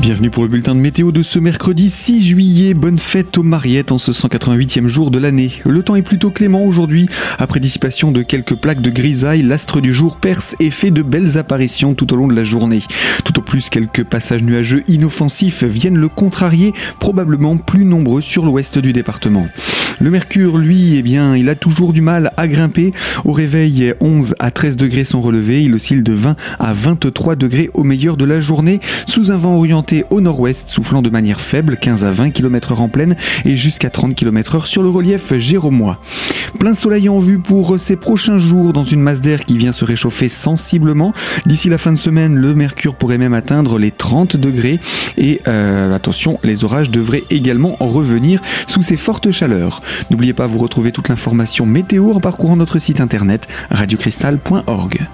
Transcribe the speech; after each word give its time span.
Bienvenue 0.00 0.30
pour 0.30 0.44
le 0.44 0.48
bulletin 0.48 0.76
de 0.76 0.80
météo 0.80 1.10
de 1.10 1.22
ce 1.22 1.40
mercredi 1.40 1.90
6 1.90 2.24
juillet. 2.24 2.72
Bonne 2.72 2.98
fête 2.98 3.36
aux 3.36 3.42
Mariettes 3.42 3.90
en 3.90 3.98
ce 3.98 4.12
188e 4.12 4.86
jour 4.86 5.10
de 5.10 5.18
l'année. 5.18 5.50
Le 5.66 5.82
temps 5.82 5.96
est 5.96 6.02
plutôt 6.02 6.30
clément 6.30 6.64
aujourd'hui. 6.64 7.08
Après 7.38 7.58
dissipation 7.58 8.12
de 8.12 8.22
quelques 8.22 8.54
plaques 8.54 8.80
de 8.80 8.90
grisaille, 8.90 9.42
l'astre 9.42 9.80
du 9.80 9.92
jour 9.92 10.16
perce 10.16 10.54
et 10.60 10.70
fait 10.70 10.92
de 10.92 11.02
belles 11.02 11.36
apparitions 11.36 11.94
tout 11.94 12.12
au 12.12 12.16
long 12.16 12.28
de 12.28 12.34
la 12.36 12.44
journée. 12.44 12.80
Tout 13.24 13.40
au 13.40 13.42
plus, 13.42 13.70
quelques 13.70 14.04
passages 14.04 14.44
nuageux 14.44 14.84
inoffensifs 14.86 15.64
viennent 15.64 15.98
le 15.98 16.08
contrarier, 16.08 16.72
probablement 17.00 17.56
plus 17.56 17.84
nombreux 17.84 18.20
sur 18.20 18.46
l'ouest 18.46 18.78
du 18.78 18.92
département. 18.92 19.48
Le 20.00 20.10
mercure, 20.10 20.58
lui, 20.58 20.94
eh 20.94 21.02
bien, 21.02 21.34
il 21.34 21.48
a 21.48 21.56
toujours 21.56 21.92
du 21.92 22.02
mal 22.02 22.30
à 22.36 22.46
grimper. 22.46 22.92
Au 23.24 23.32
réveil, 23.32 23.94
11 23.98 24.36
à 24.38 24.52
13 24.52 24.76
degrés 24.76 25.02
sont 25.02 25.20
relevés. 25.20 25.64
Il 25.64 25.74
oscille 25.74 26.04
de 26.04 26.12
20 26.12 26.36
à 26.60 26.72
23 26.72 27.34
degrés 27.34 27.68
au 27.74 27.82
meilleur 27.82 28.16
de 28.16 28.24
la 28.24 28.38
journée, 28.38 28.78
sous 29.06 29.32
un 29.32 29.36
vent 29.36 29.58
au 30.10 30.20
nord-ouest, 30.20 30.68
soufflant 30.68 31.02
de 31.02 31.10
manière 31.10 31.40
faible, 31.40 31.76
15 31.76 32.04
à 32.04 32.10
20 32.10 32.30
km 32.30 32.74
h 32.74 32.76
en 32.76 32.88
pleine 32.88 33.16
et 33.44 33.56
jusqu'à 33.56 33.90
30 33.90 34.14
km 34.14 34.56
h 34.56 34.66
sur 34.66 34.82
le 34.82 34.88
relief 34.88 35.34
jéromois. 35.34 36.00
Plein 36.58 36.74
soleil 36.74 37.08
en 37.08 37.18
vue 37.18 37.38
pour 37.38 37.78
ces 37.78 37.96
prochains 37.96 38.38
jours 38.38 38.72
dans 38.72 38.84
une 38.84 39.00
masse 39.00 39.20
d'air 39.20 39.44
qui 39.44 39.56
vient 39.56 39.72
se 39.72 39.84
réchauffer 39.84 40.28
sensiblement. 40.28 41.12
D'ici 41.46 41.68
la 41.68 41.78
fin 41.78 41.92
de 41.92 41.98
semaine, 41.98 42.34
le 42.34 42.54
mercure 42.54 42.94
pourrait 42.94 43.18
même 43.18 43.34
atteindre 43.34 43.78
les 43.78 43.90
30 43.90 44.36
degrés 44.36 44.80
et 45.16 45.40
euh, 45.48 45.94
attention, 45.94 46.38
les 46.42 46.64
orages 46.64 46.90
devraient 46.90 47.24
également 47.30 47.76
revenir 47.80 48.40
sous 48.66 48.82
ces 48.82 48.96
fortes 48.96 49.30
chaleurs. 49.30 49.80
N'oubliez 50.10 50.32
pas, 50.32 50.46
vous 50.46 50.58
retrouvez 50.58 50.92
toute 50.92 51.08
l'information 51.08 51.66
météo 51.66 52.12
en 52.12 52.20
parcourant 52.20 52.56
notre 52.56 52.78
site 52.78 53.00
internet 53.00 53.48
radiocristal.org. 53.70 55.08